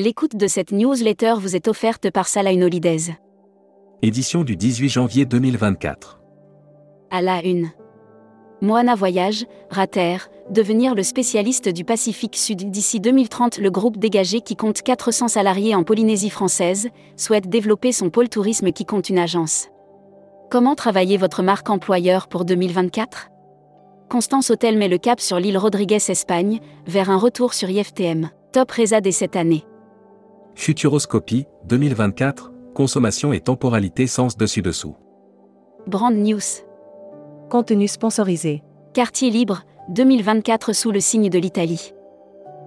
L'écoute 0.00 0.36
de 0.36 0.46
cette 0.46 0.70
newsletter 0.70 1.34
vous 1.40 1.56
est 1.56 1.66
offerte 1.66 2.08
par 2.12 2.28
Salah 2.28 2.52
Holidays. 2.52 3.16
Édition 4.00 4.44
du 4.44 4.54
18 4.54 4.88
janvier 4.88 5.24
2024. 5.24 6.20
À 7.10 7.20
la 7.20 7.44
une. 7.44 7.72
Moana 8.62 8.94
Voyage, 8.94 9.44
Rater, 9.70 10.18
devenir 10.50 10.94
le 10.94 11.02
spécialiste 11.02 11.68
du 11.68 11.84
Pacifique 11.84 12.36
Sud 12.36 12.70
d'ici 12.70 13.00
2030. 13.00 13.58
Le 13.58 13.72
groupe 13.72 13.96
dégagé 13.96 14.40
qui 14.40 14.54
compte 14.54 14.82
400 14.82 15.26
salariés 15.26 15.74
en 15.74 15.82
Polynésie 15.82 16.30
française 16.30 16.90
souhaite 17.16 17.48
développer 17.48 17.90
son 17.90 18.08
pôle 18.08 18.28
tourisme 18.28 18.70
qui 18.70 18.84
compte 18.84 19.08
une 19.08 19.18
agence. 19.18 19.66
Comment 20.48 20.76
travailler 20.76 21.16
votre 21.16 21.42
marque 21.42 21.70
employeur 21.70 22.28
pour 22.28 22.44
2024 22.44 23.30
Constance 24.08 24.52
Hôtel 24.52 24.78
met 24.78 24.86
le 24.86 24.98
cap 24.98 25.18
sur 25.18 25.40
l'île 25.40 25.58
Rodriguez 25.58 25.96
Espagne, 26.08 26.60
vers 26.86 27.10
un 27.10 27.18
retour 27.18 27.52
sur 27.52 27.68
IFTM. 27.68 28.30
Top 28.52 28.70
Reza 28.70 29.00
dès 29.00 29.10
cette 29.10 29.34
année. 29.34 29.64
Futuroscopie, 30.58 31.46
2024, 31.66 32.50
consommation 32.74 33.32
et 33.32 33.38
temporalité 33.40 34.08
sens 34.08 34.36
dessus-dessous. 34.36 34.96
Brand 35.86 36.12
News. 36.12 36.40
Contenu 37.48 37.86
sponsorisé. 37.86 38.64
Quartier 38.92 39.30
Libre, 39.30 39.62
2024 39.90 40.72
sous 40.72 40.90
le 40.90 40.98
signe 40.98 41.30
de 41.30 41.38
l'Italie. 41.38 41.94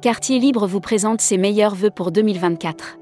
Quartier 0.00 0.38
Libre 0.38 0.68
vous 0.68 0.80
présente 0.80 1.20
ses 1.20 1.36
meilleurs 1.36 1.74
vœux 1.74 1.90
pour 1.90 2.12
2024. 2.12 2.98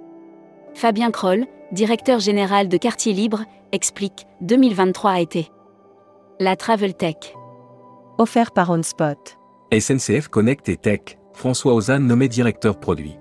Fabien 0.73 1.11
Kroll, 1.11 1.47
directeur 1.73 2.19
général 2.19 2.69
de 2.69 2.79
Quartier 2.79 3.13
Libre, 3.13 3.45
explique 3.73 4.27
2023 4.41 5.11
a 5.11 5.21
été 5.21 5.51
la 6.41 6.57
Travel 6.57 6.95
Tech. 6.95 7.17
Offert 8.17 8.51
par 8.51 8.71
OnSpot. 8.71 9.37
SNCF 9.79 10.29
Connect 10.29 10.71
et 10.71 10.79
Tech, 10.79 11.19
François 11.35 11.75
Ozanne 11.75 12.07
nommé 12.07 12.29
directeur 12.29 12.81
produit. 12.81 13.20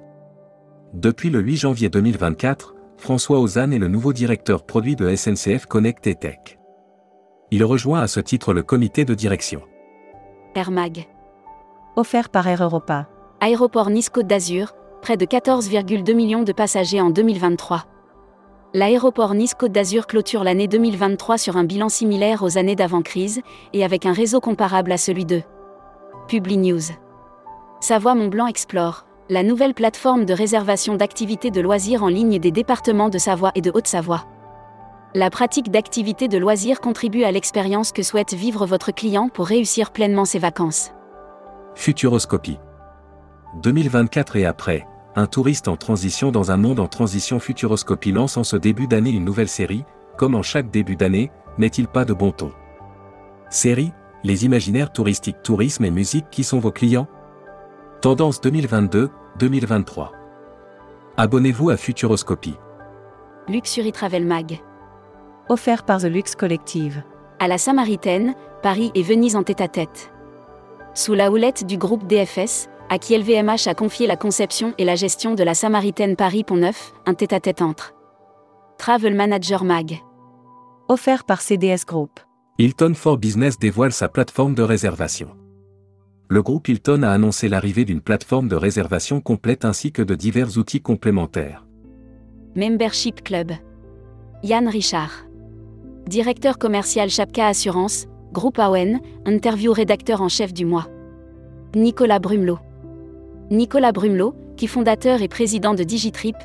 Depuis 0.94 1.30
le 1.30 1.40
8 1.40 1.56
janvier 1.56 1.90
2024, 1.90 2.74
François 2.98 3.40
Ozanne 3.40 3.74
est 3.74 3.80
le 3.80 3.88
nouveau 3.88 4.12
directeur 4.12 4.66
produit 4.66 4.96
de 4.96 5.16
SNCF 5.16 5.68
Connect 5.68 6.08
et 6.08 6.16
Tech. 6.16 6.58
Il 7.52 7.64
rejoint 7.64 8.00
à 8.00 8.08
ce 8.08 8.20
titre 8.20 8.54
le 8.54 8.64
comité 8.64 9.06
de 9.06 9.14
direction. 9.14 9.62
Air 10.56 10.72
Mag. 10.72 11.08
Offert 11.96 12.30
par 12.30 12.48
Air 12.48 12.64
Europa. 12.64 13.08
Aéroport 13.40 13.92
Nice-Côte 13.92 14.26
d'Azur, 14.26 14.74
près 15.04 15.16
de 15.16 15.26
14,2 15.26 16.14
millions 16.16 16.42
de 16.42 16.52
passagers 16.52 17.02
en 17.02 17.12
2023. 17.12 17.86
L'aéroport 18.74 19.36
Nice-Côte 19.36 19.72
d'Azur 19.72 20.08
clôture 20.08 20.44
l'année 20.44 20.68
2023 20.68 21.38
sur 21.38 21.56
un 21.56 21.66
bilan 21.66 21.90
similaire 21.90 22.42
aux 22.42 22.58
années 22.58 22.76
d'avant-crise 22.76 23.42
et 23.74 23.84
avec 23.84 24.08
un 24.08 24.14
réseau 24.14 24.40
comparable 24.40 24.92
à 24.92 24.98
celui 24.98 25.26
de 25.26 25.42
Publi 26.28 26.58
News. 26.58 26.82
Savoie 27.80 28.16
Mont-Blanc 28.16 28.48
Explore, 28.48 29.06
la 29.30 29.44
nouvelle 29.44 29.76
plateforme 29.76 30.26
de 30.26 30.34
réservation 30.34 30.96
d'activités 30.96 31.52
de 31.52 31.62
loisirs 31.62 32.02
en 32.02 32.08
ligne 32.08 32.40
des 32.40 32.50
départements 32.50 33.10
de 33.10 33.20
Savoie 33.20 33.52
et 33.54 33.62
de 33.62 33.72
Haute-Savoie. 33.72 34.26
La 35.14 35.30
pratique 35.30 35.70
d'activités 35.70 36.28
de 36.28 36.40
loisirs 36.40 36.82
contribue 36.82 37.24
à 37.24 37.32
l'expérience 37.32 37.92
que 37.92 38.02
souhaite 38.02 38.34
vivre 38.34 38.66
votre 38.66 38.92
client 38.92 39.30
pour 39.30 39.46
réussir 39.46 39.92
pleinement 39.92 40.26
ses 40.26 40.40
vacances. 40.40 40.92
Futuroscopie. 41.76 42.60
2024 43.62 44.36
et 44.36 44.46
après, 44.46 44.88
un 45.16 45.28
touriste 45.28 45.68
en 45.68 45.78
transition 45.78 46.32
dans 46.32 46.50
un 46.50 46.58
monde 46.58 46.80
en 46.80 46.88
transition 46.88 47.40
Futuroscopie 47.40 48.12
lance 48.12 48.36
en 48.36 48.44
ce 48.44 48.56
début 48.56 48.88
d'année 48.88 49.12
une 49.12 49.26
nouvelle 49.26 49.48
série, 49.48 49.84
comme 50.18 50.34
en 50.34 50.42
chaque 50.42 50.72
début 50.72 50.96
d'année, 50.96 51.32
n'est-il 51.60 51.88
pas 51.88 52.04
de 52.04 52.14
bon 52.14 52.32
ton? 52.32 52.52
Série, 53.52 53.92
les 54.24 54.46
imaginaires 54.46 54.92
touristiques 54.92 55.44
tourisme 55.44 55.86
et 55.86 55.92
musique 55.92 56.32
qui 56.32 56.44
sont 56.44 56.60
vos 56.60 56.72
clients? 56.72 57.08
Tendance 58.02 58.40
2022-2023. 59.40 60.10
Abonnez-vous 61.18 61.70
à 61.70 61.78
Futuroscopie. 61.78 62.56
Luxury 63.48 63.92
Travel 63.92 64.26
Mag. 64.26 64.60
Offert 65.50 65.84
par 65.84 66.00
The 66.00 66.06
Luxe 66.06 66.36
Collective. 66.36 67.04
À 67.40 67.48
la 67.48 67.58
Samaritaine, 67.58 68.36
Paris 68.62 68.92
et 68.96 69.02
Venise 69.02 69.36
en 69.36 69.44
tête-à-tête. 69.44 70.12
Sous 70.94 71.14
la 71.14 71.32
houlette 71.32 71.66
du 71.66 71.78
groupe 71.78 72.06
DFS, 72.08 72.68
à 72.90 73.00
qui 73.00 73.18
LVMH 73.18 73.68
a 73.68 73.74
confié 73.74 74.08
la 74.08 74.16
conception 74.16 74.74
et 74.78 74.86
la 74.86 74.96
gestion 74.96 75.36
de 75.36 75.44
la 75.44 75.54
Samaritaine 75.54 76.16
Paris-Pont-Neuf, 76.16 76.94
un 77.06 77.14
tête-à-tête 77.14 77.62
entre. 77.62 77.94
Travel 78.78 79.16
Manager 79.16 79.64
Mag. 79.64 80.00
Offert 80.88 81.24
par 81.24 81.42
CDS 81.42 81.86
Group. 81.88 82.20
Hilton 82.58 82.94
for 82.94 83.18
Business 83.18 83.58
dévoile 83.58 83.94
sa 83.94 84.10
plateforme 84.10 84.54
de 84.54 84.64
réservation 84.64 85.30
le 86.32 86.44
groupe 86.44 86.68
Hilton 86.68 87.02
a 87.02 87.10
annoncé 87.10 87.50
l'arrivée 87.50 87.86
d'une 87.86 88.02
plateforme 88.02 88.48
de 88.48 88.56
réservation 88.56 89.20
complète 89.20 89.66
ainsi 89.66 89.92
que 89.92 90.04
de 90.04 90.14
divers 90.14 90.60
outils 90.60 90.80
complémentaires. 90.80 91.66
Membership 92.56 93.24
Club. 93.24 93.52
Yann 94.44 94.68
Richard. 94.68 95.26
Directeur 96.08 96.60
commercial 96.60 97.10
Chapka 97.10 97.48
Assurance, 97.48 98.06
Groupe 98.32 98.60
AON, 98.60 99.00
interview 99.26 99.74
rédacteur 99.74 100.22
en 100.22 100.30
chef 100.30 100.54
du 100.54 100.66
mois. 100.66 100.88
Nicolas 101.76 102.20
Brumelot. 102.20 102.60
Nicolas 103.50 103.92
Brumelot, 103.92 104.36
qui 104.56 104.68
fondateur 104.68 105.24
et 105.24 105.28
président 105.28 105.74
de 105.74 105.84
Digitrip, 105.84 106.36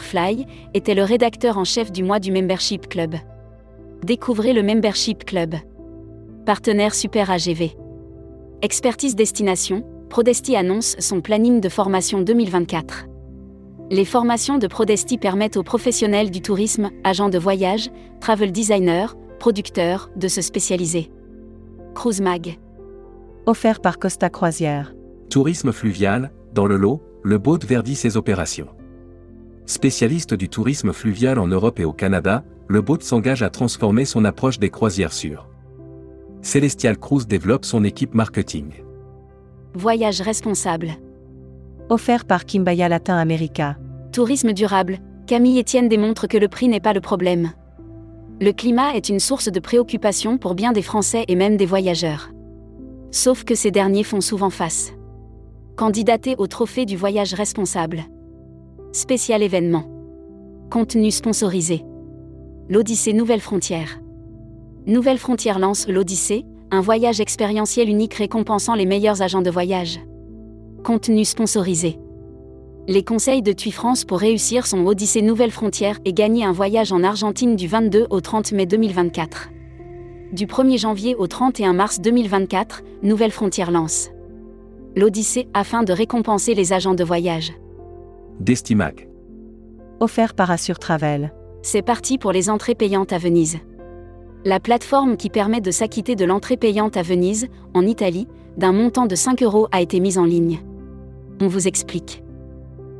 Fly, 0.00 0.46
était 0.74 0.94
le 0.94 1.02
rédacteur 1.02 1.56
en 1.56 1.64
chef 1.64 1.90
du 1.90 2.02
mois 2.02 2.20
du 2.20 2.30
Membership 2.30 2.88
Club. 2.88 3.14
Découvrez 4.02 4.52
le 4.52 4.62
Membership 4.62 5.24
Club. 5.24 5.54
Partenaire 6.44 6.94
Super 6.94 7.30
AGV. 7.30 7.74
Expertise 8.64 9.14
Destination, 9.14 9.84
Prodesti 10.08 10.56
annonce 10.56 10.96
son 10.98 11.20
planning 11.20 11.60
de 11.60 11.68
formation 11.68 12.22
2024. 12.22 13.04
Les 13.90 14.06
formations 14.06 14.56
de 14.56 14.66
Prodesti 14.66 15.18
permettent 15.18 15.58
aux 15.58 15.62
professionnels 15.62 16.30
du 16.30 16.40
tourisme, 16.40 16.88
agents 17.04 17.28
de 17.28 17.36
voyage, 17.36 17.90
travel 18.22 18.52
designers, 18.52 19.08
producteurs, 19.38 20.08
de 20.16 20.28
se 20.28 20.40
spécialiser. 20.40 21.12
Cruise 21.94 22.22
Mag. 22.22 22.58
Offert 23.44 23.82
par 23.82 23.98
Costa 23.98 24.30
Croisière. 24.30 24.94
Tourisme 25.28 25.70
fluvial, 25.70 26.32
dans 26.54 26.64
le 26.64 26.78
lot, 26.78 27.02
le 27.22 27.36
boat 27.36 27.58
verdit 27.68 27.96
ses 27.96 28.16
opérations. 28.16 28.68
Spécialiste 29.66 30.32
du 30.32 30.48
tourisme 30.48 30.94
fluvial 30.94 31.38
en 31.38 31.48
Europe 31.48 31.80
et 31.80 31.84
au 31.84 31.92
Canada, 31.92 32.44
le 32.68 32.80
boat 32.80 33.02
s'engage 33.02 33.42
à 33.42 33.50
transformer 33.50 34.06
son 34.06 34.24
approche 34.24 34.58
des 34.58 34.70
croisières 34.70 35.12
sûres. 35.12 35.50
Celestial 36.44 36.98
Cruise 36.98 37.26
développe 37.26 37.64
son 37.64 37.84
équipe 37.84 38.12
marketing. 38.12 38.66
Voyage 39.72 40.20
responsable. 40.20 40.90
Offert 41.88 42.26
par 42.26 42.44
Kimbaya 42.44 42.86
Latin 42.86 43.16
America. 43.16 43.78
Tourisme 44.12 44.52
durable. 44.52 44.98
Camille 45.26 45.58
Etienne 45.58 45.88
démontre 45.88 46.26
que 46.26 46.36
le 46.36 46.48
prix 46.48 46.68
n'est 46.68 46.80
pas 46.80 46.92
le 46.92 47.00
problème. 47.00 47.52
Le 48.42 48.52
climat 48.52 48.94
est 48.94 49.08
une 49.08 49.20
source 49.20 49.50
de 49.50 49.58
préoccupation 49.58 50.36
pour 50.36 50.54
bien 50.54 50.72
des 50.72 50.82
Français 50.82 51.24
et 51.28 51.34
même 51.34 51.56
des 51.56 51.64
voyageurs. 51.64 52.30
Sauf 53.10 53.44
que 53.44 53.54
ces 53.54 53.70
derniers 53.70 54.04
font 54.04 54.20
souvent 54.20 54.50
face. 54.50 54.92
Candidaté 55.76 56.34
au 56.36 56.46
trophée 56.46 56.84
du 56.84 56.98
voyage 56.98 57.32
responsable. 57.32 58.02
Spécial 58.92 59.42
événement. 59.42 59.88
Contenu 60.70 61.10
sponsorisé. 61.10 61.86
L'Odyssée 62.68 63.14
Nouvelle 63.14 63.40
Frontière. 63.40 63.98
Nouvelle 64.86 65.16
Frontière 65.16 65.58
lance 65.58 65.88
l'Odyssée, 65.88 66.44
un 66.70 66.82
voyage 66.82 67.18
expérientiel 67.18 67.88
unique 67.88 68.14
récompensant 68.14 68.74
les 68.74 68.84
meilleurs 68.84 69.22
agents 69.22 69.40
de 69.40 69.50
voyage. 69.50 69.98
Contenu 70.84 71.24
sponsorisé. 71.24 71.98
Les 72.86 73.02
conseils 73.02 73.40
de 73.40 73.52
TUI 73.52 73.70
France 73.70 74.04
pour 74.04 74.18
réussir 74.18 74.66
son 74.66 74.84
Odyssée 74.86 75.22
Nouvelle 75.22 75.52
Frontière 75.52 75.98
et 76.04 76.12
gagner 76.12 76.44
un 76.44 76.52
voyage 76.52 76.92
en 76.92 77.02
Argentine 77.02 77.56
du 77.56 77.66
22 77.66 78.08
au 78.10 78.20
30 78.20 78.52
mai 78.52 78.66
2024. 78.66 79.48
Du 80.32 80.46
1er 80.46 80.78
janvier 80.78 81.14
au 81.14 81.26
31 81.26 81.72
mars 81.72 82.00
2024, 82.00 82.82
Nouvelle 83.02 83.32
Frontière 83.32 83.70
lance 83.70 84.10
l'Odyssée 84.96 85.48
afin 85.54 85.82
de 85.82 85.92
récompenser 85.92 86.54
les 86.54 86.72
agents 86.72 86.94
de 86.94 87.02
voyage. 87.02 87.52
Destimac. 88.38 89.08
Offert 89.98 90.34
par 90.34 90.50
Assure 90.50 90.78
Travel. 90.78 91.32
C'est 91.62 91.82
parti 91.82 92.18
pour 92.18 92.32
les 92.32 92.50
entrées 92.50 92.74
payantes 92.74 93.12
à 93.12 93.18
Venise. 93.18 93.58
La 94.46 94.60
plateforme 94.60 95.16
qui 95.16 95.30
permet 95.30 95.62
de 95.62 95.70
s'acquitter 95.70 96.16
de 96.16 96.26
l'entrée 96.26 96.58
payante 96.58 96.98
à 96.98 97.02
Venise, 97.02 97.48
en 97.72 97.86
Italie, 97.86 98.28
d'un 98.58 98.72
montant 98.72 99.06
de 99.06 99.14
5 99.14 99.42
euros 99.42 99.68
a 99.72 99.80
été 99.80 100.00
mise 100.00 100.18
en 100.18 100.26
ligne. 100.26 100.62
On 101.40 101.48
vous 101.48 101.66
explique. 101.66 102.22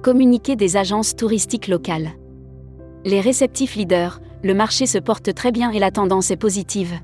Communiquer 0.02 0.56
des 0.56 0.79
agences 0.79 1.14
touristiques 1.14 1.69
locales. 1.69 2.12
Les 3.05 3.20
réceptifs 3.20 3.76
leaders, 3.76 4.20
le 4.43 4.55
marché 4.55 4.87
se 4.87 4.96
porte 4.96 5.35
très 5.35 5.52
bien 5.52 5.70
et 5.70 5.79
la 5.79 5.91
tendance 5.91 6.31
est 6.31 6.37
positive. 6.37 6.94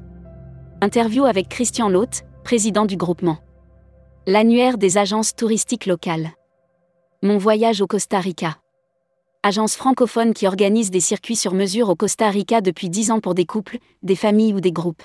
Interview 0.81 1.27
avec 1.27 1.51
Christian 1.51 1.91
Loth, 1.91 2.23
président 2.43 2.87
du 2.87 2.97
groupement. 2.97 3.39
L'annuaire 4.27 4.79
des 4.79 4.97
agences 4.97 5.37
touristiques 5.37 5.85
locales. 5.85 6.31
Mon 7.23 7.37
voyage 7.37 7.83
au 7.83 7.87
Costa 7.87 8.19
Rica 8.21 8.60
agence 9.43 9.75
francophone 9.75 10.35
qui 10.35 10.47
organise 10.47 10.91
des 10.91 11.01
circuits 11.01 11.37
sur 11.37 11.55
mesure 11.55 11.89
au 11.89 11.95
Costa 11.95 12.29
Rica 12.29 12.61
depuis 12.61 12.91
10 12.91 13.11
ans 13.11 13.21
pour 13.21 13.35
des 13.35 13.47
couples, 13.47 13.79
des 14.03 14.17
familles 14.17 14.53
ou 14.53 14.61
des 14.61 14.73
groupes. 14.73 15.03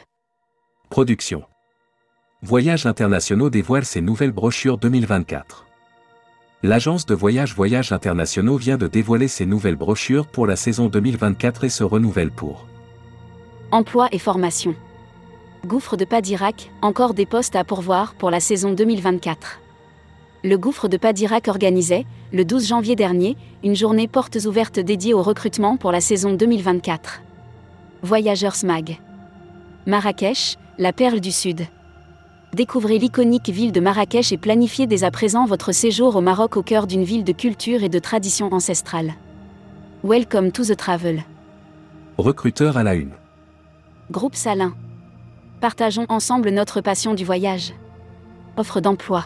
Production. 0.89 1.43
Voyages 2.41 2.85
internationaux 2.85 3.49
dévoile 3.49 3.85
ses 3.85 4.01
nouvelles 4.01 4.31
brochures 4.31 4.77
2024. 4.77 5.65
L'agence 6.63 7.05
de 7.05 7.15
voyage 7.15 7.55
Voyages 7.55 7.91
Internationaux 7.91 8.57
vient 8.57 8.77
de 8.77 8.87
dévoiler 8.87 9.27
ses 9.27 9.45
nouvelles 9.45 9.75
brochures 9.75 10.27
pour 10.27 10.47
la 10.47 10.55
saison 10.55 10.87
2024 10.87 11.63
et 11.63 11.69
se 11.69 11.83
renouvelle 11.83 12.31
pour 12.31 12.65
Emploi 13.71 14.09
et 14.11 14.19
formation. 14.19 14.75
Gouffre 15.65 15.97
de 15.97 16.05
Padirac, 16.05 16.71
encore 16.81 17.13
des 17.13 17.25
postes 17.25 17.55
à 17.55 17.63
pourvoir 17.63 18.13
pour 18.15 18.29
la 18.29 18.39
saison 18.39 18.73
2024. 18.73 19.59
Le 20.45 20.59
Gouffre 20.59 20.87
de 20.87 20.97
Padirac 20.97 21.47
organisait, 21.47 22.05
le 22.31 22.45
12 22.45 22.67
janvier 22.67 22.95
dernier, 22.95 23.35
une 23.63 23.75
journée 23.75 24.07
portes 24.07 24.37
ouvertes 24.45 24.79
dédiée 24.79 25.15
au 25.15 25.23
recrutement 25.23 25.75
pour 25.75 25.91
la 25.91 25.99
saison 25.99 26.33
2024. 26.35 27.23
Voyageurs 28.03 28.53
SMAG. 28.53 29.01
Marrakech, 29.87 30.57
la 30.77 30.93
perle 30.93 31.19
du 31.19 31.31
Sud. 31.31 31.65
Découvrez 32.53 32.99
l'iconique 32.99 33.49
ville 33.49 33.71
de 33.71 33.79
Marrakech 33.79 34.31
et 34.33 34.37
planifiez 34.37 34.85
dès 34.85 35.03
à 35.03 35.09
présent 35.09 35.47
votre 35.47 35.71
séjour 35.71 36.15
au 36.15 36.21
Maroc 36.21 36.57
au 36.57 36.61
cœur 36.61 36.85
d'une 36.85 37.05
ville 37.05 37.23
de 37.23 37.33
culture 37.33 37.81
et 37.81 37.89
de 37.89 37.97
tradition 37.97 38.53
ancestrale. 38.53 39.15
Welcome 40.03 40.51
to 40.51 40.63
the 40.63 40.77
travel. 40.77 41.23
Recruteur 42.19 42.77
à 42.77 42.83
la 42.83 42.93
une. 42.93 43.13
Groupe 44.11 44.35
Salin. 44.35 44.75
Partageons 45.59 46.05
ensemble 46.07 46.51
notre 46.51 46.81
passion 46.81 47.15
du 47.15 47.25
voyage. 47.25 47.73
Offre 48.57 48.79
d'emploi. 48.79 49.25